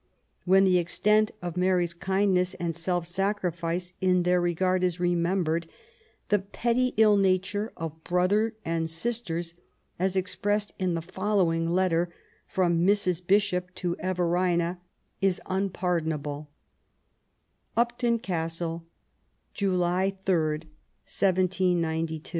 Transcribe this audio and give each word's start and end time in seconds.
When 0.45 0.63
the 0.63 0.79
extent 0.79 1.29
of 1.43 1.55
Mary's 1.55 1.93
kind 1.93 2.33
ness 2.33 2.55
and 2.55 2.75
self 2.75 3.05
sacriflce 3.05 3.93
in 4.01 4.23
their 4.23 4.41
regard 4.41 4.83
is 4.83 4.99
remembered, 4.99 5.67
the 6.29 6.39
petty 6.39 6.95
ill 6.97 7.17
nature 7.17 7.71
of 7.77 8.03
brother 8.03 8.55
and 8.65 8.89
sisters, 8.89 9.53
as 9.99 10.15
expressed 10.15 10.71
in 10.79 10.95
the 10.95 11.03
following 11.03 11.69
letter 11.69 12.11
from 12.47 12.79
Mrs. 12.83 13.21
Bishop 13.27 13.75
to 13.75 13.95
Everina, 13.99 14.79
is 15.21 15.39
unpardonable:— 15.45 16.49
Upton 17.77 18.17
Oastle, 18.17 18.81
July 19.53 20.05
8, 20.05 20.15
1792... 21.07 22.29